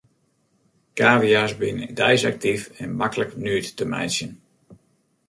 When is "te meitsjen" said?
3.77-4.33